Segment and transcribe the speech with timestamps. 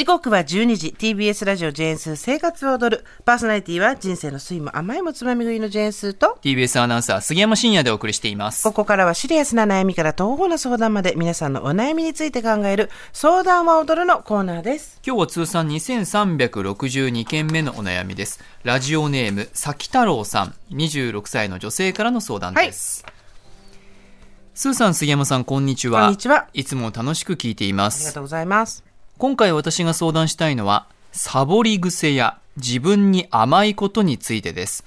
[0.00, 0.94] 時刻は12時。
[0.98, 3.04] TBS ラジオジェーンスー生活を踊る。
[3.26, 6.38] パーソナリティは人生の酸いも甘いもつまみ食いのジェーンスーと。
[6.40, 8.62] TBS アナウンサー杉山真也でお送りしています。
[8.64, 14.98] ここからはシリアスな悩みから東方な相談まで皆さんのお悩みについて考える相談は踊るのコーナーです。
[15.06, 18.40] 今日は通算2362件目のお悩みです。
[18.64, 20.54] ラジオネームさき太郎さん。
[20.72, 23.04] 26歳の女性からの相談です、
[24.54, 26.04] スーさん杉山さんこんにちは。
[26.04, 26.48] こんにちは。
[26.54, 27.98] いつも楽しく聞いています。
[27.98, 28.82] ありがとうございます
[29.20, 34.82] 今回私が相談したいのはサボり癖や自分に甘いことについてです。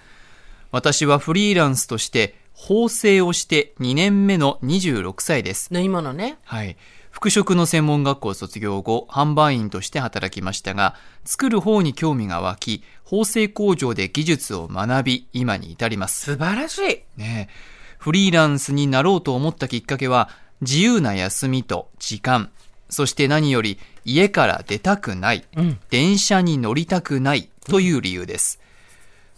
[0.72, 5.72] 私はフリーランスとして縫製をして2年目の26歳です。
[5.72, 6.40] 縫い物ね。
[6.46, 6.78] はい。
[7.12, 16.32] 服飾の専門学校を卒業後、販売員として働きましたが、作る方に興味が湧き、縫製工場で技術を学び、今に至ります。
[16.32, 16.82] 素晴らしい。
[17.18, 17.50] ね。
[17.52, 17.54] え
[18.00, 20.28] フリーランスになろうと思ったきっかけは、
[20.62, 22.50] 自由な休みと時間、
[22.90, 28.60] そして何より家から出たくない、うん電車に乗りたくないという理由です。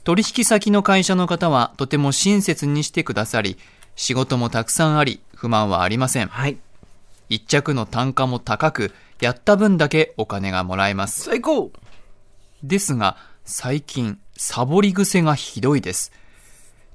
[0.04, 3.58] 取引先の会社の方はとても親切にしてくださり、
[3.96, 6.28] 仕事もたくさんあり、不満はありません。
[6.28, 6.58] はい
[7.30, 11.24] 一着の単価も高く、やった分だけお金がもらえます。
[11.24, 11.72] 最高
[12.64, 16.12] ですが、最近、サボり癖がひどいです。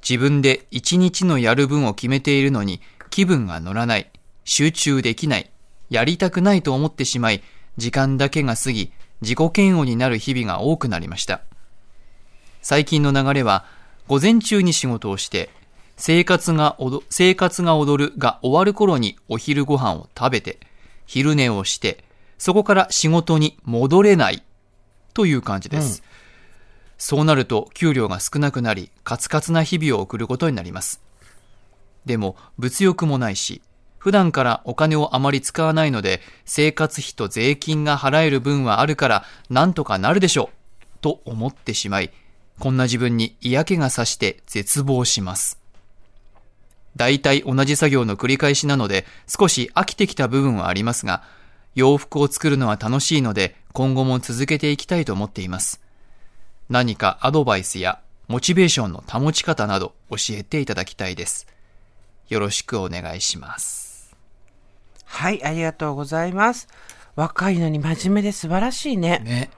[0.08, 4.10] 自分で一日のやる分を決めているのに、気分が乗らない、
[4.44, 5.50] 集中できない、
[5.88, 7.42] やりたくないと思ってしまい、
[7.80, 8.92] 時間だけが過ぎ、
[9.22, 11.40] 自己嫌悪になる日々が多くなりました。
[12.62, 13.64] 最近の流れは、
[14.06, 15.50] 午前中に仕事をして、
[15.96, 20.60] 生活が踊生活が踊るが終わる頃にお昼ご飯を食べて、
[21.06, 22.04] 昼寝をして、
[22.38, 24.42] そこから仕事に戻れない
[25.14, 26.02] という感じです。
[26.98, 31.00] そうなると給料が少なくなり、カツカツな日々を送ることになります。
[32.04, 33.62] でも、物欲もないし、
[34.00, 42.10] 普段からお金をあまり使わないので、生活費と税金が払える分はあるから、なんとかなるでしょう、と思ってしまい、
[42.58, 45.58] こんな自分に嫌気がさして絶望します。
[46.96, 51.22] 大体同じ作業の繰り返しなので、少し飽きてきた部分はありますが、
[51.74, 55.78] 洋服を作るのは楽しいので、今後も続けていきたいと思っています。
[56.70, 61.46] 何かアドバイスやモチベーションの保ち方など教えていただきたいです。
[62.30, 63.89] よろしくお願いします。
[65.10, 66.68] はいありがとうございます。
[67.16, 69.20] 若いのに真面目で素晴らしいね。
[69.24, 69.50] ね、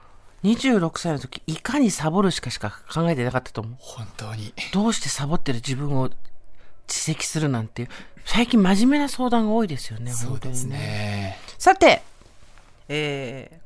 [0.43, 3.75] 26歳の時いかにサボるしかしか考えてなかったと思う。
[3.79, 4.53] 本当に。
[4.73, 6.15] どうしてサボってる自分を指
[7.19, 7.89] 摘するなんていう。
[8.25, 11.37] 最近真面目な相談が多いですよねそうです本当にね。
[11.57, 12.01] さて、
[12.89, 13.63] えー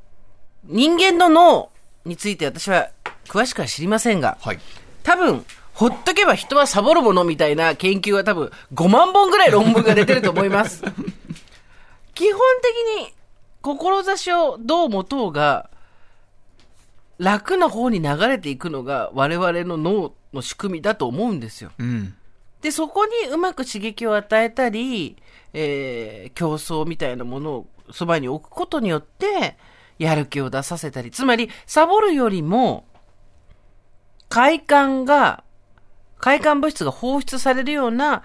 [0.64, 1.70] 人間の脳
[2.04, 2.90] について私は
[3.28, 4.58] 詳しくは知りませんがはい。
[5.02, 10.82] 多分ほっとけば人はサボるものみたいな研究は多分5万本ぐらい論文が出てると思います
[12.18, 12.40] 基本
[12.98, 13.14] 的に
[13.62, 15.70] 志をどう持とうが
[17.18, 22.16] 楽な方に流れていくのが我々の脳の仕組みだと思うんですようん。
[22.60, 25.16] で、そこにうまく刺激を与えたり、
[25.52, 29.56] えー競争みたいなものをそばに置くことによって、
[29.96, 32.84] やる気を出させたり、つまり、サボるよりも、
[34.28, 35.44] 快感が、
[36.18, 38.24] 快感物質が放出されるような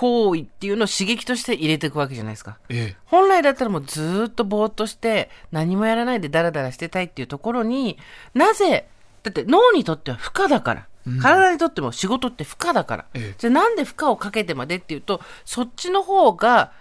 [0.00, 2.58] 行為っていうのを刺激として入れていくわけじゃないですか。
[2.70, 2.96] ええ。
[3.04, 7.98] 本来だったらもうずーっとぼーっとして何もやらないでダラダラしてたいっていうところに
[8.32, 8.88] なぜ
[9.22, 10.86] だって脳にとっては負荷だから、
[11.20, 16.72] 体にとっても仕事って負荷だから、ええじゃあなんで負荷をかけてまでっていうとそっちの方が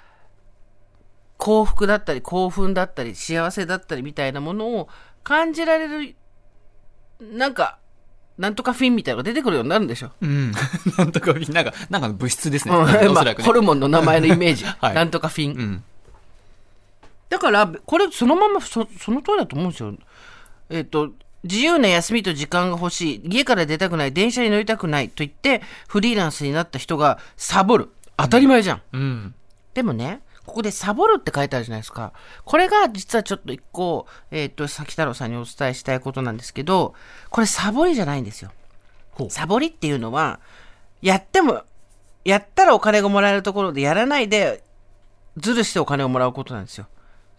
[1.35, 4.87] 幸福だったり興奮だったり幸せだったりみたいなものを
[5.25, 6.15] 感じられる
[7.19, 7.79] なんか
[8.39, 10.11] なんとかフィンみたいなのが出てくるようになるんでしょ？
[10.21, 10.51] うん。
[10.97, 12.73] なんとか、なんか、なんかの物質ですね。
[12.73, 13.43] うんおそまあ、らくね。
[13.45, 14.63] ホルモンの名前のイメージ。
[14.79, 15.51] はいなんとかフィン。
[15.51, 15.83] うん。
[17.27, 19.93] だから、これそのままそその通りだと思うんですよ。
[20.69, 21.11] えっ、と、
[21.43, 27.89] 自由な休みと時間が欲しい、家から出たくない、電車に乗りたくないと言って、フリーランスになった人がサボる。
[28.17, 28.81] 当たり前じゃん。
[28.93, 29.33] うん。
[29.73, 32.11] でもね、ここでサボるって書いてあるじゃないですか。
[32.43, 36.95] これが実はちょっと一個、えっ、と、崎太郎さんにお伝えしたいことなんですけど、
[37.29, 38.51] これサボりじゃないんですよ。
[39.29, 40.39] サボりっていうのは、
[41.03, 41.61] やっても、
[42.25, 44.63] やったらお金がもらえるところでやらないで、
[45.37, 46.87] ずるしてお金をもらうことなんですよ。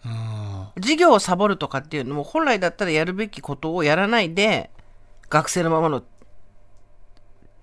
[0.05, 4.71] あ授業をサボるとかっていうのも本来だったらやるべきことをやらないで
[5.29, 6.01] 学生のままの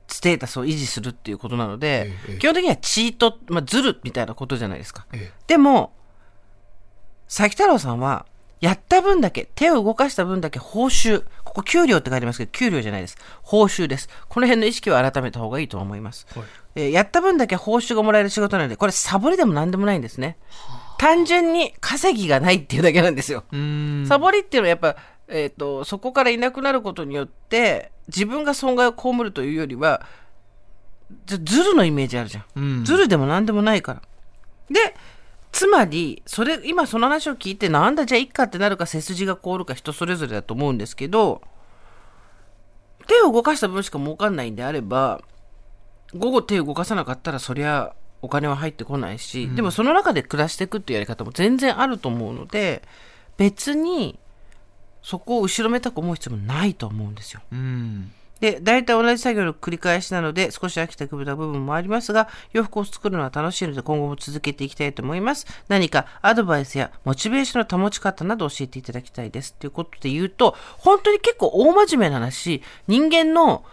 [0.09, 5.07] ステータスを維持するっていうことなので、ええ基本的にはチート、まあ、ずるみたいなことじゃないですか。
[5.13, 5.93] ーえでも、
[7.29, 8.27] 崎太郎さんは、
[8.61, 13.17] やった分だけ、手を動かした分だけ報酬、ここ給料って書いてますけど、給料じゃないです。
[13.43, 14.09] 報酬です。
[14.29, 16.27] この辺の意識は改めた方がいいと思います。
[16.35, 16.45] はい
[16.75, 20.39] えーやった分だけ報酬がもらえる仕事なので、これサボりでも何でもないんですね。
[20.99, 23.45] 単純に稼ぎがないっていうだけなんですよ。
[24.09, 24.97] サボりっていうのはやっぱ、
[25.29, 30.07] えっ、と、そこからいなくなることによって、自分が損害を被るというよりは、
[31.27, 32.45] じゃズルのイメージあるじゃん。
[32.57, 34.03] うんズルでも何でもないから。
[34.71, 34.95] で、
[35.53, 41.43] つまり、それ、今その話を聞いて、なんだじゃあいっかってなるか背筋が凍るか人それぞれだと思うんですけど、
[43.07, 45.21] 手を動かした分しか儲かんないんであれば、
[46.15, 52.83] 午後手を動かさなかったらそりゃお金は入ってこないし、でもその中で暮らしていくっていうやり方も全然あると思うので、
[53.37, 54.19] 別に
[55.03, 57.41] そこを後ろめたく思う必要もないと思うんですよ。
[57.53, 58.13] うん。
[58.41, 65.47] で、大体同じ作業の繰り返しなので、少し飽きてくる部分もありますが、洋服を作るのは楽しいので、今後も続けていきたいと思います。
[65.69, 69.55] 何かアドバイスやモチベーションの保ち方など教えていただきたいです。
[69.55, 73.65] ということで言うと、本当に結構大真面目な話、人間の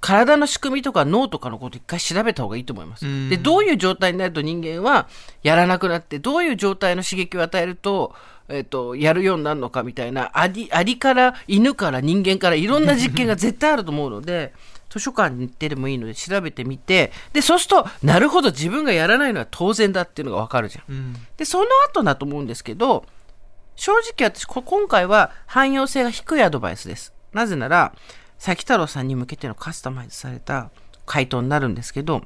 [0.00, 3.06] 体の仕組みとか脳とかのこと一回調べた方がいいと思います。
[3.06, 5.08] うんで、どういう状態になると人間は
[5.42, 8.14] やらなくなって、どういう状態の刺激を与えると、
[8.48, 14.52] えっ、と、やるようになるのかみたいな、アリ、アリから犬から人間からいろんな実験が 絶対あると思うので、
[14.90, 20.94] 図書館に行ってでもいいので調べてみて、で、そうすると、なるほど自分がやらないのは当然だっていうのがわかるじゃん。
[20.94, 21.16] うん。
[21.36, 23.06] で、その後だと思うんですけど、
[23.76, 27.12] 正直私、こ今回は汎用性が低いアドバイスです。
[27.32, 27.94] なぜなら、
[28.38, 30.70] 崎太郎さんに向けてのカスタマイズされた
[31.06, 32.24] 回答になるんですけど、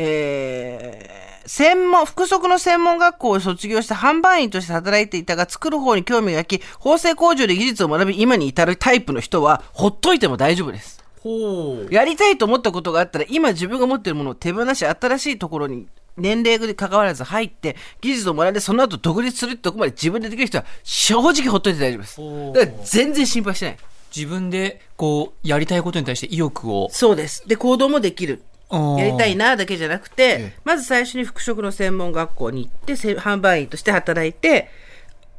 [0.00, 11.04] えー、専門、複足の専門学校を卒業して販売員として働いていたが、作る方に興味が焼き、縫製工場で技術を学び、今に至るタイプの人は、ほっといても大丈夫です。
[11.20, 11.92] ほう。
[11.92, 22.20] やりたいと思ったことがあったら、今自分が持っているものを手放し、新しいところに年齢に関わらず入って、技術を学んで、その後独立するってとこまで自分でできる人は、正直ほっといて大丈夫です。
[22.54, 23.76] だから全然心配してない。
[24.14, 26.88] 自分で、こう、やりたいことに対して意欲を。
[26.90, 27.46] そうです。
[27.46, 28.42] で、行動もできる。
[28.70, 29.50] やりたいな。
[29.50, 34.68] なだけじゃなくて、ええまず最初に服飾の専門学校に行って、せ販売員として働いて、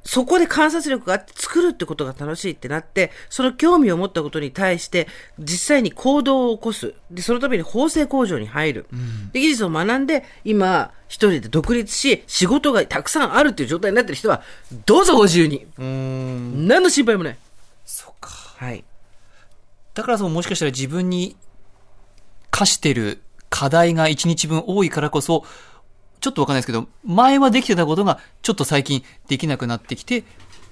[0.03, 6.93] そこで観察力があって作るってことが楽しいってなって、その興味を持ったことに対して、実際に行動を起こす。
[7.11, 8.87] で、そのために縫製工場に入る。
[9.33, 14.41] で、技術を学んで、今、一人で独立し、仕事がたくさんあるっていう状態になってる人は、
[14.85, 15.67] どうぞご自由に。
[15.77, 16.67] うーん。
[16.67, 17.37] 何の心配もない。
[17.85, 18.29] そっか。
[18.29, 18.83] はい。
[19.93, 21.35] だからそう、もしかしたら自分に
[22.51, 25.45] 課してる課題が一日分多いからこそ、
[26.21, 30.23] ちょっとわかんないですけど、前はできてたことが、ちょっと最近できなくなってきて、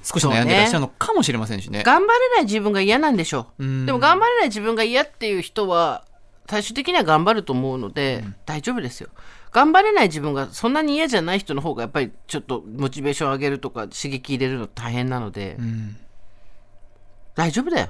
[0.03, 1.83] 少し悩んでらっしゃるのかもしれませんしね。
[1.83, 3.63] 頑張れない自分が嫌なんでしょう。
[3.63, 6.05] うんでも頑張れない自分が嫌っていう人は、
[6.49, 9.09] 最終的には頑張ると思うので、大丈夫ですよ。
[9.51, 15.97] 頑張れない自分がそんなに嫌じゃない人の方がやっぱりちょっとモチベーション上げるとか刺激入れるの大変なので、うん
[17.35, 17.89] 大丈夫だよ。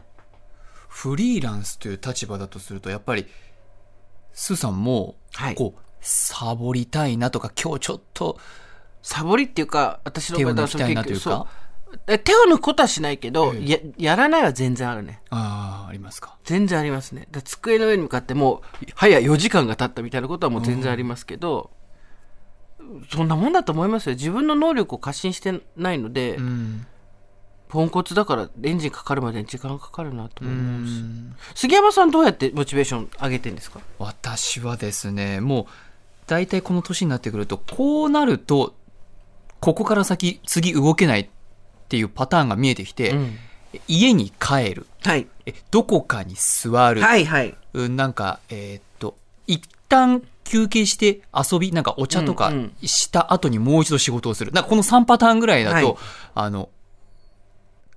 [0.90, 3.26] フリーランスという立場だとすると、やっぱり、
[4.40, 8.38] スーさんも、はいこう、サボりたいなとか、今日ちょっと
[9.02, 11.48] サボりっていうか、私の手を抜きたいなというか？
[12.24, 15.22] 手を抜くことはしないけど、えや、やらないは全然あるね。
[15.32, 16.38] ああ、ありますか？
[16.44, 17.28] 全然ありますね。
[17.32, 21.72] だ机の上に向かってもう、早4時間が経ったみたいなことはもう全然ありますけど、
[23.12, 24.14] そんなもんだと思いますよ。
[24.14, 26.86] 自分の能力を過信してないので、うん。
[27.70, 30.94] ポンコツだからエンジンかかるまでに時間かかるなとう思います。
[30.94, 33.82] ん杉山さんどうやってモチベーション上げてんですか？
[34.00, 35.66] 私はですね、もう、
[36.28, 38.74] 大体この年になってくると、こうなると、
[39.60, 41.28] ここから先、次動けないっ
[41.90, 43.38] ていうパターンが見えてきて、うん
[43.88, 44.88] 家に帰る。
[45.04, 45.28] はい。
[45.46, 47.02] えどこかに座る。
[47.02, 47.54] はいはい。
[47.74, 54.52] うんなんか、えーっと、一旦休憩して遊び、なんかお茶とかうんうんした後にもう一度仕事をする。
[54.54, 55.96] なんかこの3パターンぐらいだと、はい
[56.34, 56.70] あの、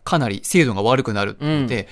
[0.04, 1.88] かなり精度が悪くなるので、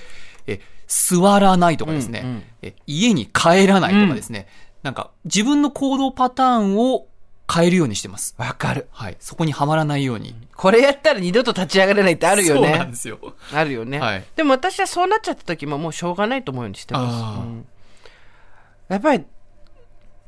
[0.47, 4.47] うんえ、座らないとかですね、うんうんえ、家に帰らないとかですね、
[4.83, 7.07] なんか自分の行動パターンを
[7.51, 8.35] 変えるようにしてます。
[8.37, 8.87] わかる。
[8.91, 9.17] はい。
[9.19, 10.35] そこにはまらないように。
[10.55, 12.95] これやったら二度と立ち上がれないってあるよそうなんねで。
[12.95, 13.17] すよ。
[13.51, 13.99] あるよね。
[13.99, 17.39] はいでも私はそうなっちゃった時ももうしょうがないと思うようにしてます。
[17.41, 17.65] うん
[18.89, 19.23] やっぱり、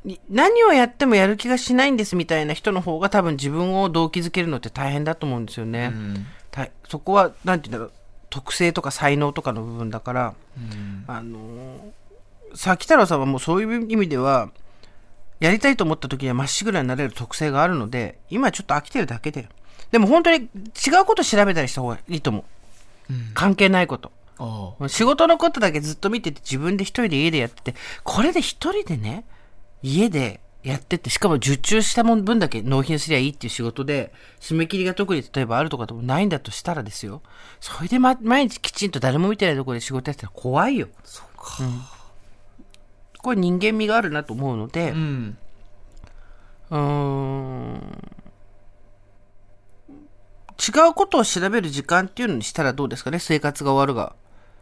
[0.04, 5.90] に何をやってもやる気がしないんですみたいな人の方が多分自分を動機づけるのって大変だと思うんですよね。
[5.92, 6.41] うんた
[6.88, 7.92] そこは、なんて言うんだろう、
[8.28, 14.50] 特性とか才能とかの部分だから、うんあのー、崎太郎さんはもうそういう意味では、
[15.40, 19.48] やりたいと思った時にはまっしぐらになれる特性があるので、今ちょっと飽きてるだけで。
[19.90, 20.46] でも本当に違
[21.02, 23.12] うこと調べたりした方がいいと思う。
[23.12, 24.12] うん関係ないこと。
[24.88, 29.24] 仕事のことだけずっと見てて自分で一人で家でやってて、これで一人でね、
[29.82, 37.22] 家でやってて、しかも受注したもん分だけ納品すりゃいいっていう仕事で、締め切りが特に例えばあるとかでもないんだとしたらですよ。
[37.60, 40.88] それで、ま、毎日きちんと誰も見てないところで仕事やってたら怖いよ。
[41.04, 41.64] そうか。
[43.18, 45.38] これ人間味があるなと思うので、うん。
[46.70, 47.78] うーん
[50.58, 53.18] 違うことを調べる時間っていうのにしたらどうですかね？
[53.18, 54.14] 生活が終わるが。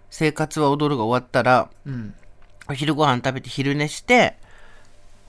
[0.09, 2.15] 生活は踊るが終わったら、うん。
[2.69, 4.39] お昼ご飯食べて昼寝して、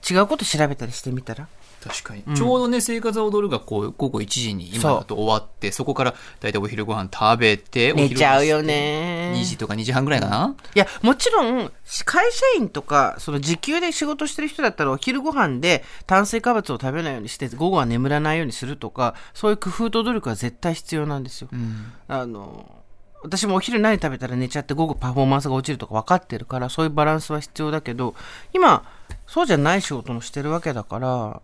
[0.09, 1.47] 違うこと調べたりしてみたら？
[1.83, 2.23] 確かに。
[2.35, 9.33] ちょうどね、生活は踊るが、こう、午後1時に今だと終わって、そこから、だいたいお昼ご飯食べて、お寝昼ちゃうよね。
[9.35, 11.71] 2時とか2時半ぐらいかな、いや、もちろん、
[12.05, 21.47] 会社員とか、その時給で仕事してる人だったら、お昼ご飯で炭水化物を食べないようにして、午後は眠らないようにするとか、そういう工夫と努力は絶対必要なんですよ。
[21.51, 21.93] うん。
[22.07, 22.75] あの、
[23.23, 28.13] 私もお昼何食べたら寝ちゃって午後パフォーマンスが落ちるとか分かってるから、そういうバランスは必要だけど、
[28.53, 28.83] 今、
[29.31, 31.41] そうじゃない仕事もしてるわけだから、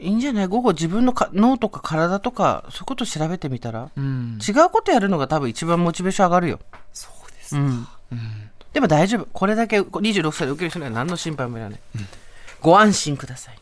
[0.00, 0.46] いいんじゃない？
[0.48, 4.40] 午後自分のか脳とか体とか、そういうこと調べてみたら、うん。
[4.46, 6.58] 違うことやるのが多分一番モチベーション上がるよ。
[6.92, 7.56] そうです。
[7.56, 7.86] うん。
[8.10, 8.50] うん。
[8.72, 9.28] でも大丈夫。
[9.32, 11.80] これだけ26歳で受ける人には何の心配もいらない。
[12.60, 13.58] ご安心ください。